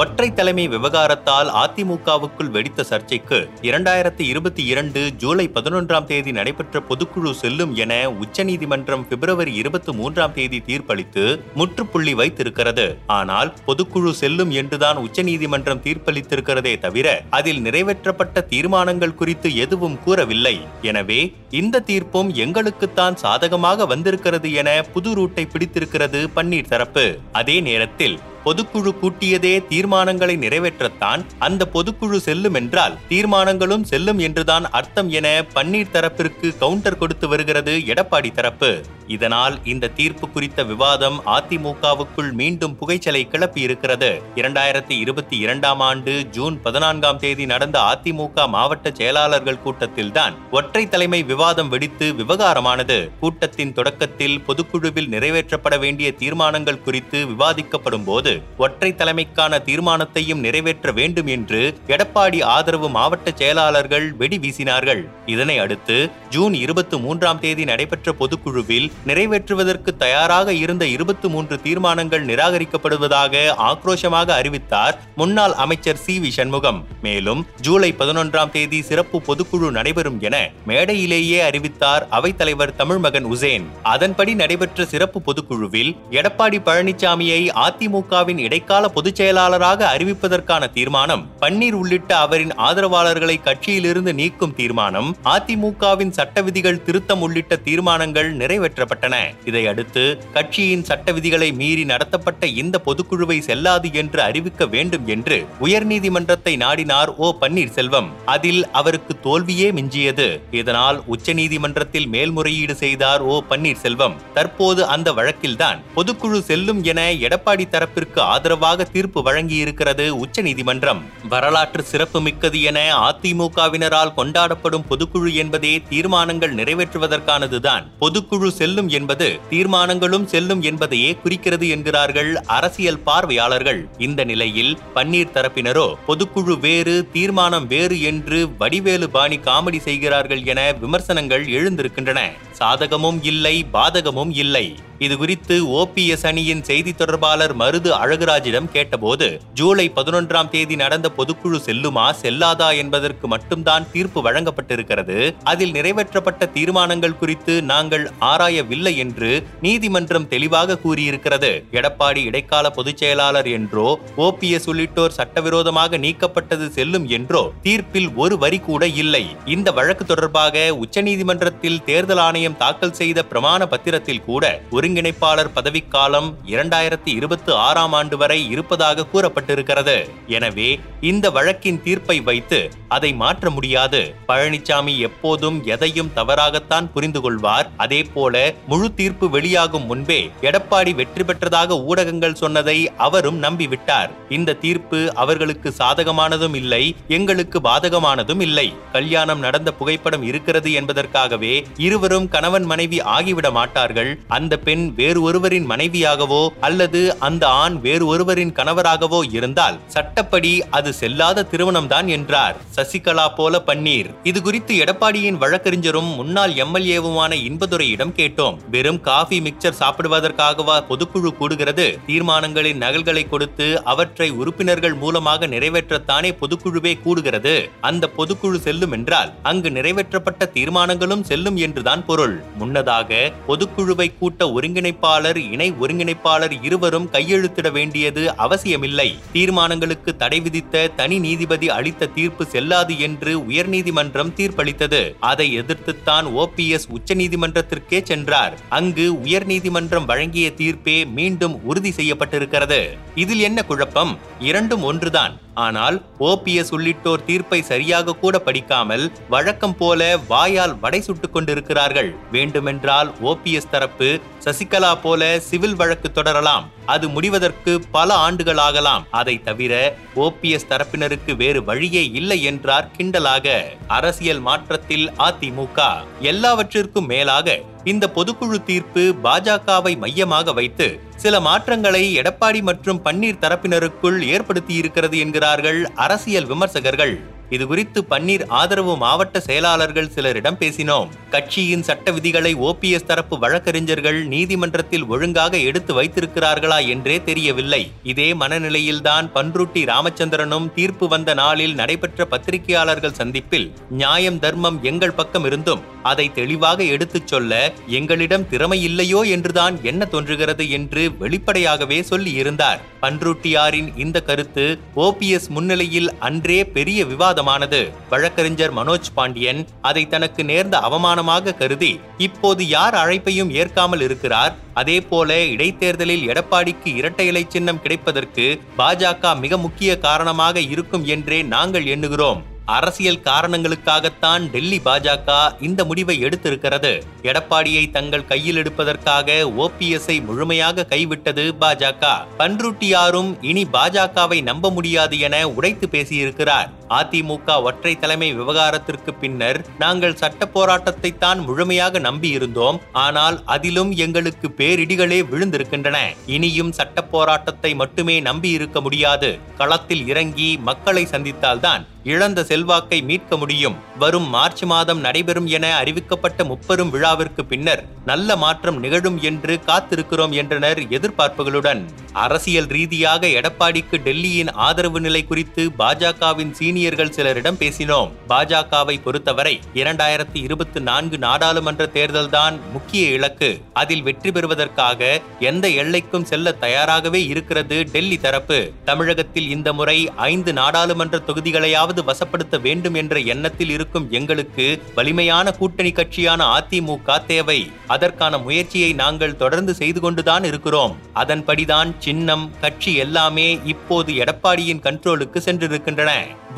ஒற்றை 0.00 0.26
தலைமை 0.38 0.64
விவகாரத்தால் 0.72 1.48
அதிமுகவுக்குள் 1.60 2.50
வெடித்த 2.54 2.80
சர்ச்சைக்கு 2.88 3.38
இரண்டாயிரத்தி 3.68 4.24
இருபத்தி 4.32 4.62
இரண்டு 4.72 5.00
ஜூலை 5.22 5.46
பதினொன்றாம் 5.54 6.08
தேதி 6.10 6.32
நடைபெற்ற 6.38 6.82
பொதுக்குழு 6.88 7.30
செல்லும் 7.42 7.72
என 7.84 7.92
உச்சநீதிமன்றம் 8.24 9.06
பிப்ரவரி 9.10 9.54
இருபத்தி 9.60 9.94
மூன்றாம் 10.00 10.34
தேதி 10.38 10.60
தீர்ப்பளித்து 10.68 11.24
முற்றுப்புள்ளி 11.60 12.14
வைத்திருக்கிறது. 12.20 12.86
ஆனால் 13.18 13.54
பொதுக்குழு 13.68 14.12
செல்லும் 14.22 14.52
என்றுதான் 14.62 15.00
உச்சநீதிமன்றம் 15.06 15.82
தீர்ப்பளித்திருக்கிறதே 15.88 16.74
தவிர 16.86 17.16
அதில் 17.40 17.64
நிறைவேற்றப்பட்ட 17.68 18.46
தீர்மானங்கள் 18.52 19.18
குறித்து 19.22 19.50
எதுவும் 19.66 19.98
கூறவில்லை. 20.06 20.56
எனவே 20.92 21.20
இந்த 21.62 21.84
தீர்ப்பும் 21.90 22.32
எங்களுக்குத்தான் 22.46 23.20
சாதகமாக 23.26 23.86
வந்திருக்கிறது 23.94 24.50
என 24.62 24.70
புது 24.94 25.12
ரூட்டை 25.20 25.46
பிடித்திருக்கிறது 25.52 26.22
பன்னீர் 26.38 26.72
தரப்பு. 26.74 27.08
அதே 27.42 27.58
நேரத்தில் 27.70 28.18
பொதுக்குழு 28.46 28.90
கூட்டியதே 29.02 29.52
தீர்மானங்களை 29.68 30.34
நிறைவேற்றத்தான் 30.38 31.22
அந்த 31.38 31.68
பொதுக்குழு 31.72 32.16
செல்லும் 32.16 32.54
என்றால் 32.54 32.98
தீர்மானங்களும் 33.08 33.82
செல்லும் 33.82 34.18
என்றுதான் 34.18 34.70
அர்த்தம் 34.70 35.08
என 35.08 35.44
பன்னீர் 35.54 35.92
தரப்பிற்கு 35.92 36.58
கவுண்டர் 36.58 36.98
கொடுத்து 36.98 37.28
வருகிறது 37.28 37.74
எடப்பாடி 37.86 38.32
தரப்பு. 38.32 38.70
இதனால் 39.08 39.58
இந்த 39.64 39.88
தீர்ப்பு 39.88 40.30
குறித்த 40.30 40.62
விவாதம் 40.62 41.20
அதிமுகவுக்குள் 41.26 42.32
மீண்டும் 42.32 42.76
புகைச்சலை 42.76 43.28
கிளப்பியிருக்கிறது. 43.32 44.10
இரண்டாயிரத்தி 44.34 44.94
இருபத்தி 44.98 45.38
இரண்டாம் 45.38 45.80
ஆண்டு 45.80 46.26
ஜூன் 46.26 46.62
பதினான்காம் 46.62 47.18
தேதி 47.18 47.46
நடந்த 47.46 47.80
அதிமுக 47.80 48.48
மாவட்ட 48.48 48.90
செயலாளர்கள் 48.92 49.62
கூட்டத்தில்தான் 49.64 50.34
ஒற்றை 50.50 50.88
தலைமை 50.88 51.22
விவாதம் 51.22 51.68
வெடித்து 51.68 52.12
விவகாரமானது. 52.12 53.10
கூட்டத்தின் 53.20 53.72
தொடக்கத்தில் 53.72 54.40
பொதுக்குழுவில் 54.40 55.08
நிறைவேற்றப்பட 55.08 55.78
வேண்டிய 55.78 56.12
தீர்மானங்கள் 56.12 56.80
குறித்து 56.80 57.26
விவாதிக்கப்படும் 57.26 58.04
போது 58.04 58.42
ஒற்றை 58.56 58.92
தலைமைக்கான 58.92 59.62
தீர்மானத்தையும் 59.64 60.42
நிறைவேற்ற 60.46 60.92
வேண்டும் 60.92 61.26
என்று 61.26 61.78
எடப்பாடி 61.86 62.42
ஆதரவு 62.42 62.88
மாவட்ட 62.88 63.30
செயலாளர்கள் 63.34 64.12
வெடி 64.12 64.38
வீசினார்கள். 64.38 65.02
இதனை 65.26 65.58
அடுத்து 65.58 66.10
ஜூன் 66.30 66.54
இருபத்தி 66.54 66.98
மூன்றாம் 66.98 67.40
தேதி 67.40 67.64
நடைபெற்ற 67.64 68.12
பொதுக்குழுவில் 68.12 68.90
நிறைவேற்றுவதற்கு 69.04 69.96
தயாராக 69.96 70.52
இருந்த 70.52 70.86
இருபத்தி 70.86 71.28
மூன்று 71.28 71.60
தீர்மானங்கள் 71.62 72.24
நிராகரிக்கப்படுவதாக 72.26 73.34
ஆக்ரோஷமாக 73.70 74.28
அறிவித்தார் 74.30 74.98
முன்னாள் 75.16 75.52
அமைச்சர் 75.52 75.96
சி 75.96 76.18
வி 76.20 76.28
சண்முகம். 76.28 76.84
மேலும் 77.02 77.46
ஜூலை 77.60 77.94
பதினொன்றாம் 77.98 78.50
தேதி 78.50 78.82
சிறப்பு 78.82 79.22
பொதுக்குழு 79.28 79.70
நடைபெறும் 79.70 80.20
என 80.20 80.50
மேடையிலேயே 80.66 81.40
அறிவித்தார் 81.40 82.06
அவைத்தலைவர் 82.10 82.74
தமிழ்மகன் 82.76 83.24
உசேன். 83.24 83.66
அதன்படி 83.82 84.34
நடைபெற்ற 84.34 84.84
சிறப்பு 84.84 85.20
பொதுக்குழுவில் 85.20 85.96
எடப்பாடி 86.10 86.60
பழனிசாமியை 86.68 87.50
அதிமுகவின் 87.66 88.38
இடைக்கால 88.38 88.88
பொதுச் 88.88 89.14
செயலாளராக 89.14 89.96
அறிவிப்பதற்கான 89.98 90.72
தீர்மானம் 90.72 91.26
பன்னீர் 91.40 91.72
உள்ளிட்ட 91.72 92.16
அவரின் 92.16 92.54
ஆதரவாளர்களை 92.56 93.36
கட்சியிலிருந்து 93.44 94.12
நீக்கும் 94.12 94.54
தீர்மானம் 94.54 95.16
அதிமுகவின் 95.24 96.10
சட்ட 96.10 96.42
விதிகள் 96.42 96.82
திருத்தம் 96.82 97.20
உள்ளிட்ட 97.20 97.56
தீர்மானங்கள் 97.56 98.32
நிறைவேற்ற 98.32 98.85
நிறைவேற்றப்பட்டன 98.86 99.14
இதையடுத்து 99.44 100.24
கட்சியின் 100.32 100.84
சட்ட 100.84 101.12
விதிகளை 101.12 101.52
மீறி 101.52 101.84
நடத்தப்பட்ட 101.84 102.46
இந்த 102.46 102.80
பொதுக்குழுவை 102.86 103.38
செல்லாது 103.38 103.92
என்று 103.92 104.22
அறிவிக்க 104.22 104.66
வேண்டும் 104.66 105.06
என்று 105.06 105.46
உயர்நீதிமன்றத்தை 105.60 106.56
நாடினார் 106.56 107.14
ஓ. 107.16 107.36
பன்னீர்செல்வம். 107.40 108.08
அதில் 108.24 108.70
அவருக்கு 108.70 109.20
தோல்வியே 109.20 109.70
மிஞ்சியது. 109.70 110.40
இதனால் 110.50 111.02
உச்சநீதிமன்றத்தில் 111.06 112.06
மேல்முறையீடு 112.06 112.74
செய்தார் 112.74 113.20
ஓ. 113.20 113.42
பன்னீர்செல்வம். 113.50 114.14
தற்போது 114.34 114.86
அந்த 114.86 115.12
வழக்கில்தான் 115.12 115.82
பொதுக்குழு 115.96 116.40
செல்லும் 116.40 116.82
என 116.82 117.12
எடப்பாடி 117.12 117.68
தரப்பிற்கு 117.68 118.18
ஆதரவாக 118.18 118.84
தீர்ப்பு 118.84 119.22
வழங்கியிருக்கிறது 119.22 120.08
உச்சநீதிமன்றம். 120.08 121.04
வரலாற்று 121.28 121.82
சிறப்பு 121.82 122.20
மிக்கது 122.20 122.62
என 122.62 122.94
அதிமுகவினரால் 122.96 124.12
கொண்டாடப்படும் 124.16 124.84
பொதுக்குழு 124.90 125.32
என்பதே 125.32 125.82
தீர்மானங்கள் 125.88 126.54
நிறைவேற்றுவதற்கானதுதான். 126.54 127.84
பொதுக்குழு 128.00 128.48
செல்லும் 128.48 128.75
என்பது 128.84 129.38
தீர்மானங்களும் 129.50 130.24
செல்லும் 130.24 130.62
என்பதையே 130.62 131.16
குறிக்கிறது 131.22 131.68
என்கிறார்கள் 131.68 132.36
அரசியல் 132.36 132.98
பார்வையாளர்கள். 132.98 133.88
இந்த 133.98 134.24
நிலையில் 134.24 134.78
பன்னீர் 134.94 135.34
தரப்பினரோ 135.34 135.94
பொதுக்குழு 136.08 136.60
வேறு 136.60 137.08
தீர்மானம் 137.12 137.66
வேறு 137.66 138.02
என்று 138.02 138.56
வடிவேலு 138.58 139.10
பாணி 139.10 139.36
காமெடி 139.36 139.78
செய்கிறார்கள் 139.78 140.44
என 140.44 140.72
விமர்சனங்கள் 140.80 141.46
எழுந்திருக்கின்றன. 141.46 142.20
சாதகமும் 142.58 143.18
இல்லை 143.22 143.64
பாதகமும் 143.72 144.34
இல்லை. 144.34 144.76
இது 144.98 145.16
குறித்து 145.16 145.54
ஓபிஎஸ் 145.80 146.26
அணியின் 146.26 146.62
செய்தி 146.62 146.92
தொடர்பாளர் 146.92 147.56
மருது 147.56 147.90
அழகுராஜிடம் 148.02 148.68
கேட்டபோது 148.72 149.40
ஜூலை 149.54 149.92
பதினொன்றாம் 149.96 150.48
தேதி 150.48 150.76
நடந்த 150.76 151.10
பொதுக்குழு 151.16 151.58
செல்லுமா 151.66 152.04
செல்லாதா 152.22 152.76
என்பதற்கு 152.76 153.28
மட்டும்தான் 153.28 153.86
தீர்ப்பு 153.92 154.20
வழங்கப்பட்டிருக்கிறது. 154.30 155.34
அதில் 155.44 155.72
நிறைவேற்றப்பட்ட 155.72 156.50
தீர்மானங்கள் 156.52 157.16
குறித்து 157.16 157.62
நாங்கள் 157.62 158.10
ஆராயவில்லை 158.20 158.96
என்று 158.96 159.30
நீதிமன்றம் 159.60 160.28
தெளிவாக 160.28 160.78
கூறியிருக்கிறது. 160.84 161.52
எடப்பாடி 161.72 162.22
இடைக்கால 162.24 162.70
பொதுச் 162.70 162.96
செயலாளர் 162.96 163.48
என்றோ 163.48 163.88
ஓபிஎஸ் 164.16 164.68
உள்ளிட்டோர் 164.68 165.16
சட்டவிரோதமாக 165.18 165.98
நீக்கப்பட்டது 165.98 166.68
செல்லும் 166.68 167.08
என்றோ 167.08 167.52
தீர்ப்பில் 167.62 168.10
ஒரு 168.14 168.38
வரி 168.38 168.58
கூட 168.58 168.86
இல்லை. 168.86 169.24
இந்த 169.44 169.72
வழக்கு 169.72 170.04
தொடர்பாக 170.04 170.76
உச்சநீதிமன்றத்தில் 170.84 171.82
தேர்தல் 171.84 172.18
ஆணையம் 172.18 172.56
தாக்கல் 172.56 172.92
செய்த 172.92 173.24
பிரமாண 173.30 173.62
பத்திரத்தில் 173.66 174.24
கூட 174.24 174.44
ஒரு 174.70 174.85
ஒருங்கிணைப்பாளர் 174.86 175.48
பதவிக்காலம் 175.54 176.26
இரண்டாயிரத்தி 176.46 177.10
இருபத்தி 177.18 177.52
ஆறாம் 177.52 177.92
ஆண்டு 177.92 178.16
வரை 178.16 178.36
இருப்பதாக 178.50 179.06
கூறப்பட்டிருக்கிறது. 179.12 179.96
எனவே 180.26 180.68
இந்த 181.00 181.30
வழக்கின் 181.30 181.80
தீர்ப்பை 181.82 182.20
வைத்து 182.20 182.60
அதை 182.88 183.10
மாற்ற 183.22 183.50
முடியாது. 183.50 184.00
பழனிசாமி 184.28 184.94
எப்போதும் 185.08 185.58
எதையும் 185.74 186.12
தவறாகத்தான் 186.14 186.90
புரிந்து 186.94 187.20
கொள்வார். 187.20 187.70
அதே 187.76 188.00
போல 188.14 188.54
முழு 188.66 188.88
தீர்ப்பு 188.94 189.28
வெளியாகும் 189.30 189.86
முன்பே 189.86 190.20
எடப்பாடி 190.48 190.94
வெற்றி 190.94 191.24
பெற்றதாக 191.24 191.78
ஊடகங்கள் 191.90 192.38
சொன்னதை 192.42 192.76
அவரும் 193.06 193.42
நம்பிவிட்டார். 193.42 194.10
இந்த 194.28 194.56
தீர்ப்பு 194.64 195.00
அவர்களுக்கு 195.14 195.68
சாதகமானதும் 195.78 196.54
இல்லை 196.54 196.82
எங்களுக்கு 197.08 197.60
பாதகமானதும் 197.60 198.40
இல்லை. 198.40 198.66
கல்யாணம் 198.92 199.38
நடந்த 199.38 199.72
புகைப்படம் 199.72 200.22
இருக்கிறது 200.22 200.72
என்பதற்காகவே 200.72 201.54
இருவரும் 201.76 202.28
கணவன் 202.28 202.64
மனைவி 202.64 203.00
ஆகிவிட 203.16 203.50
மாட்டார்கள். 203.50 204.12
அந்த 204.28 204.54
பெண் 204.58 204.84
வேறு 204.94 205.22
ஒருவரின் 205.22 205.70
மனைவியாகவோ 205.70 206.42
அல்லது 206.60 207.02
அந்த 207.18 207.46
ஆண் 207.48 207.76
வேறு 207.80 208.06
ஒருவரின் 208.06 208.52
கணவராகவோ 208.52 209.20
இருந்தால் 209.32 209.78
சட்டப்படி 209.86 210.52
அது 210.70 210.94
செல்லாத 211.00 211.46
திருமணம்தான் 211.52 212.06
என்றார். 212.06 212.56
சசிகலா 212.76 213.34
போல 213.36 213.62
பன்னீர். 213.66 214.08
இது 214.22 214.42
குறித்து 214.42 214.74
எடப்பாடியின் 214.84 215.38
வழக்கறிஞரும் 215.42 216.10
முன்னாள் 216.14 216.52
எம்எல்ஏவுமான 216.52 217.32
இன்பதுரையிடம் 217.48 218.12
கேட்டோம். 218.16 218.56
வெறும் 218.70 219.00
காஃபி 219.00 219.38
மிக்சர் 219.40 219.78
சாப்பிடுவதற்காகவா 219.80 220.76
பொதுக்குழு 220.90 221.30
கூடுகிறது? 221.40 221.86
தீர்மானங்களின் 222.06 222.76
நகல்களை 222.76 223.28
கொடுத்து 223.28 223.84
அவற்றை 223.84 224.30
உறுப்பினர்கள் 224.30 224.94
மூலமாக 224.94 225.46
நிறைவேற்றத்தானே 225.46 226.32
பொதுக்குழுவே 226.40 226.92
கூடுகிறது? 227.04 227.54
அந்த 227.80 228.10
பொதுக்குழு 228.16 228.58
செல்லும் 228.58 228.92
என்றால் 228.92 229.32
அங்கு 229.42 229.70
நிறைவேற்றப்பட்ட 229.70 230.50
தீர்மானங்களும் 230.52 231.22
செல்லும் 231.22 231.56
என்றுதான் 231.56 232.04
பொருள். 232.06 232.36
முன்னதாக 232.58 233.32
பொதுக்குழுவை 233.48 234.08
கூட்ட 234.18 234.44
ஒருங்கிணைப்பாளர் 234.46 235.40
இணை 235.52 235.72
ஒருங்கிணைப்பாளர் 235.80 236.56
இருவரும் 236.62 237.08
கையெழுத்திட 237.12 237.72
வேண்டியது 237.72 238.36
அவசியமில்லை. 238.36 239.18
தீர்மானங்களுக்கு 239.32 240.16
தடை 240.16 240.40
விதித்த 240.40 240.86
தனி 240.96 241.18
நீதிபதி 241.18 241.70
அளித்த 241.70 242.06
தீர்ப்பு 242.06 242.44
செல்லாது 242.66 243.00
என்று 243.00 243.38
உயர்நீதிமன்றம் 243.38 244.32
தீர்ப்பளித்தது. 244.36 245.14
அதை 245.20 245.60
எதிர்த்துத்தான் 245.60 246.26
ஓபிஎஸ் 246.40 246.88
உச்சநீதிமன்றத்திற்கே 246.88 248.02
சென்றார். 248.02 248.58
அங்கு 248.68 249.12
உயர்நீதிமன்றம் 249.12 250.04
வழங்கிய 250.04 250.50
தீர்ப்பே 250.50 251.04
மீண்டும் 251.04 251.64
உறுதி 251.64 251.90
செய்யப்பட்டிருக்கிறது. 251.90 252.98
இதில் 253.14 253.40
என்ன 253.40 253.64
குழப்பம்? 253.64 254.18
இரண்டும் 254.40 254.82
ஒன்றுதான். 254.82 255.40
ஆனால் 255.56 255.96
ஓபிஎஸ் 256.20 256.70
உள்ளிட்டோர் 256.70 257.24
தீர்ப்பை 257.24 257.62
சரியாக 257.62 258.12
கூட 258.12 258.38
படிக்காமல் 258.38 259.12
வழக்கம் 259.28 259.76
போல 259.76 260.18
வாயால் 260.28 260.78
வடை 260.78 261.00
சுட்டுக் 261.00 261.32
கொண்டிருக்கிறார்கள். 261.32 262.14
வேண்டுமென்றால் 262.32 263.14
ஓபிஎஸ் 263.22 263.70
தரப்பு 263.70 264.20
சசிகலா 264.44 264.92
போல 265.02 265.40
சிவில் 265.40 265.74
வழக்கு 265.74 266.12
தொடரலாம். 266.12 266.70
அது 266.86 267.08
முடிவதற்கு 267.08 267.80
பல 267.90 268.14
ஆண்டுகள் 268.14 268.56
ஆகலாம். 268.56 269.06
அதை 269.10 269.42
தவிர 269.42 269.96
ஓபிஎஸ் 270.16 270.68
தரப்பினருக்கு 270.68 271.36
வேறு 271.36 271.64
வழியே 271.64 272.10
இல்லை 272.10 272.42
என்றார் 272.42 272.90
கிண்டலாக. 272.98 273.64
அரசியல் 273.86 274.40
மாற்றத்தில் 274.40 275.10
அதிமுக. 275.18 275.80
எல்லாவற்றிற்கும் 276.20 277.06
மேலாக 277.06 277.58
இந்த 277.90 278.04
பொதுக்குழு 278.14 278.58
தீர்ப்பு 278.68 279.02
பாஜகவை 279.24 279.92
மையமாக 279.98 280.52
வைத்து 280.52 280.86
சில 281.16 281.40
மாற்றங்களை 281.40 282.00
எடப்பாடி 282.20 282.60
மற்றும் 282.62 283.00
பன்னீர் 283.04 283.42
தரப்பினருக்குள் 283.42 284.18
ஏற்படுத்தி 284.34 284.74
இருக்கிறது 284.74 285.16
என்கிறார்கள் 285.18 285.80
அரசியல் 286.04 286.48
விமர்சகர்கள். 286.52 287.14
இது 287.50 287.66
குறித்து 287.66 288.04
பன்னீர் 288.10 288.44
ஆதரவு 288.48 288.96
மாவட்ட 288.96 289.40
செயலாளர்கள் 289.40 290.10
சிலரிடம் 290.14 290.58
பேசினோம். 290.60 291.08
கட்சியின் 291.30 291.82
சட்ட 291.82 292.10
விதிகளை 292.10 292.54
ஓபிஎஸ் 292.54 293.06
தரப்பு 293.06 293.38
வழக்கறிஞர்கள் 293.38 294.26
நீதிமன்றத்தில் 294.26 295.06
ஒழுங்காக 295.06 295.56
எடுத்து 295.58 296.02
வைத்திருக்கிறார்களா 296.02 296.88
என்றே 296.88 297.22
தெரியவில்லை. 297.22 297.90
இதே 298.02 298.34
மனநிலையில்தான் 298.34 299.30
பன்ருட்டி 299.34 299.84
ராமச்சந்திரனும் 299.84 300.72
தீர்ப்பு 300.74 301.08
வந்த 301.08 301.34
நாளில் 301.34 301.74
நடைபெற்ற 301.74 302.24
பத்திரிகையாளர்கள் 302.24 303.12
சந்திப்பில் 303.12 303.72
நியாயம் 303.90 304.38
தர்மம் 304.38 304.82
எங்கள் 304.82 305.12
பக்கம் 305.12 305.44
இருந்தும் 305.44 305.80
அதை 306.02 306.32
தெளிவாக 306.32 306.82
எடுத்துச் 306.82 307.26
சொல்ல 307.26 307.72
எங்களிடம் 307.86 308.48
திறமை 308.48 308.82
இல்லையோ 308.82 309.20
என்றுதான் 309.20 309.78
என்ன 309.82 310.04
தோன்றுகிறது 310.04 310.70
என்று 310.70 311.16
வெளிப்படையாகவே 311.18 312.04
சொல்லியிருந்தார். 312.10 312.78
பன்ருட்டியாரின் 313.02 313.98
இந்த 313.98 314.20
கருத்து 314.20 314.78
ஓபிஎஸ் 314.96 315.48
முன்னிலையில் 315.48 316.18
அன்றே 316.18 316.64
பெரிய 316.64 317.04
விவாதம் 317.04 317.34
விவாதமானது 317.36 317.80
வழக்கறிஞர் 318.10 318.74
மனோஜ் 318.78 319.08
பாண்டியன் 319.16 319.60
அதை 319.88 320.02
தனக்கு 320.12 320.42
நேர்ந்த 320.50 320.76
அவமானமாக 320.88 321.54
கருதி 321.60 321.92
இப்போது 322.26 322.62
யார் 322.76 322.96
அழைப்பையும் 323.02 323.52
ஏற்காமல் 323.60 324.04
இருக்கிறார்? 324.06 324.56
அதே 324.80 324.96
போல 325.10 325.38
இடைத்தேர்தலில் 325.54 326.26
எடப்பாடிக்கு 326.32 326.90
இரட்டை 327.00 327.28
இலை 327.32 327.44
சின்னம் 327.54 327.82
கிடைப்பதற்கு 327.84 328.48
பாஜக 328.80 329.36
மிக 329.44 329.56
முக்கிய 329.68 329.92
காரணமாக 330.08 330.66
இருக்கும் 330.74 331.06
என்றே 331.14 331.40
நாங்கள் 331.54 331.88
எண்ணுகிறோம். 331.94 332.42
அரசியல் 332.76 333.24
காரணங்களுக்காகத்தான் 333.26 334.44
டெல்லி 334.54 334.78
பாஜக 334.86 335.34
இந்த 335.66 335.80
முடிவை 335.90 336.16
எடுத்திருக்கிறது. 336.26 336.90
எடப்பாடியை 337.30 337.84
தங்கள் 337.96 338.28
கையில் 338.30 338.58
எடுப்பதற்காக 338.62 339.36
ஓபிஎஸ்ஐ 339.64 340.16
முழுமையாக 340.28 340.86
கைவிட்டது 340.92 341.44
பாஜக. 341.60 342.02
பன்ருட்டியாரும் 342.40 343.30
இனி 343.50 343.64
பாஜகவை 343.76 344.40
நம்ப 344.50 344.70
முடியாது 344.78 345.18
என 345.28 345.44
உடைத்து 345.58 345.88
பேசியிருக்கிறார். 345.92 346.72
அதிமுக 346.88 347.62
ஒற்றை 347.62 347.92
தலைமை 347.98 348.32
விவகாரத்திற்கு 348.32 349.12
பின்னர் 349.14 349.64
நாங்கள் 349.78 350.18
சட்ட 350.22 350.46
போராட்டத்தை 350.46 351.10
தான் 351.18 351.38
முழுமையாக 351.38 351.98
நம்பியிருந்தோம். 351.98 352.78
ஆனால் 352.92 353.42
அதிலும் 353.44 353.92
எங்களுக்கு 353.96 354.50
பேரிடிகளே 354.58 355.20
விழுந்திருக்கின்றன. 355.32 355.98
இனியும் 356.26 356.72
சட்ட 356.72 357.02
போராட்டத்தை 357.02 357.74
மட்டுமே 357.74 358.20
நம்பி 358.20 358.50
இருக்க 358.50 358.80
முடியாது. 358.80 359.38
களத்தில் 359.58 360.06
இறங்கி 360.06 360.58
மக்களை 360.70 361.04
சந்தித்தால்தான் 361.12 361.84
இழந்த 362.04 362.40
செல்வாக்கை 362.44 363.02
மீட்க 363.02 363.36
முடியும். 363.36 363.76
வரும் 363.98 364.26
மார்ச் 364.28 364.62
மாதம் 364.64 365.00
நடைபெறும் 365.00 365.46
என 365.56 365.66
அறிவிக்கப்பட்ட 365.80 366.44
முப்பெரும் 366.44 366.92
விழாவிற்கு 366.94 367.42
பின்னர் 367.44 367.82
நல்ல 368.04 368.36
மாற்றம் 368.36 368.78
நிகழும் 368.78 369.18
என்று 369.22 369.60
காத்திருக்கிறோம் 369.68 370.30
என்றனர் 370.30 370.80
எதிர்பார்ப்புகளுடன். 370.96 371.80
அரசியல் 372.12 372.68
ரீதியாக 372.76 373.26
எடப்பாடிக்கு 373.38 373.96
டெல்லியின் 374.06 374.52
ஆதரவு 374.66 375.00
நிலை 375.00 375.24
குறித்து 375.24 375.64
பாஜகவின் 375.78 376.52
சீனியர்கள் 376.76 377.12
சிலரிடம் 377.16 377.58
பேசினோம். 377.60 378.10
பாஜகவை 378.28 379.02
பொறுத்தவரை 379.02 379.60
இரண்டாயிரத்தி 379.74 380.38
இருபத்தி 380.46 380.80
நான்கு 380.80 381.18
நாடாளுமன்ற 381.18 381.86
தேர்தல்தான் 381.86 382.56
முக்கிய 382.72 383.10
இலக்கு. 383.10 383.60
அதில் 383.72 384.02
வெற்றி 384.02 384.32
பெறுவதற்காக 384.32 385.20
எந்த 385.40 385.68
எல்லைக்கும் 385.68 386.22
செல்ல 386.22 386.52
தயாராகவே 386.52 387.26
இருக்கிறது 387.26 387.84
டெல்லி 387.92 388.18
தரப்பு. 388.18 388.72
தமிழகத்தில் 388.84 389.48
இந்த 389.50 389.72
முறை 389.72 390.10
ஐந்து 390.16 390.52
நாடாளுமன்ற 390.52 391.20
தொகுதிகளையாவது 391.26 392.02
வசப்படுத்த 392.06 392.60
வேண்டும் 392.60 392.94
என்ற 392.94 393.18
எண்ணத்தில் 393.18 393.70
இருக்கும் 393.70 394.10
எங்களுக்கு 394.10 394.82
வலிமையான 394.94 395.50
கூட்டணி 395.50 395.92
கட்சியான 395.92 396.42
அதிமுக 396.58 397.26
தேவை. 397.26 397.70
அதற்கான 397.86 398.38
முயற்சியை 398.38 398.92
நாங்கள் 398.92 399.36
தொடர்ந்து 399.36 399.74
செய்து 399.74 400.00
கொண்டுதான் 400.00 400.44
இருக்கிறோம். 400.44 400.96
அதன்படிதான் 401.14 401.94
சின்னம் 401.98 402.50
கட்சி 402.60 402.94
எல்லாமே 402.94 403.58
இப்போது 403.64 404.12
எடப்பாடியின் 404.12 404.84
கண்ட்ரோலுக்கு 404.86 405.40
சென்றிருக்கின்றன. 405.46 406.12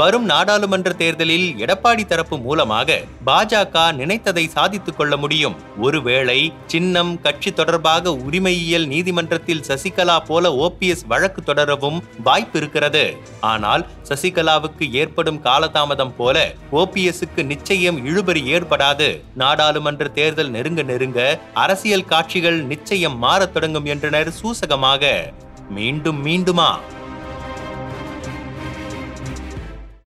வரும் 0.09 0.25
நாடாளுமன்ற 0.25 0.93
தேர்தலில் 0.93 1.55
எடப்பாடி 1.59 2.07
தரப்பு 2.07 2.39
மூலமாக 2.39 3.01
பாஜக 3.27 3.75
நினைத்ததை 3.75 4.49
சாதித்துக் 4.49 4.97
கொள்ள 4.97 5.17
முடியும். 5.17 5.57
ஒருவேளை 5.79 6.53
சின்னம் 6.67 7.21
கட்சி 7.21 7.53
தொடர்பாக 7.53 8.15
உரிமையியல் 8.15 8.87
நீதிமன்றத்தில் 8.87 9.65
சசிகலா 9.69 10.19
போல 10.25 10.53
ஓபிஎஸ் 10.55 11.07
வழக்கு 11.09 11.43
தொடரவும் 11.43 12.05
வாய்ப்பு 12.25 12.59
இருக்கிறது 12.59 13.17
ஆனால் 13.41 13.87
சசிகலாவுக்கு 14.09 14.93
ஏற்படும் 14.93 15.45
காலதாமதம் 15.45 16.15
போல 16.17 16.55
ஓபிஎஸ்க்கு 16.73 17.45
நிச்சயம் 17.45 18.07
இழுபறி 18.07 18.43
ஏற்படாது. 18.57 19.21
நாடாளுமன்ற 19.35 20.09
தேர்தல் 20.09 20.51
நெருங்க 20.51 20.83
நெருங்க 20.83 21.41
அரசியல் 21.55 22.05
காட்சிகள் 22.05 22.63
நிச்சயம் 22.63 23.19
மாறத் 23.19 23.53
தொடங்கும் 23.53 23.85
என்றனர் 23.85 24.33
சூசகமாக. 24.43 25.17
மீண்டும் 25.71 26.27
மீண்டுமா? 26.27 26.71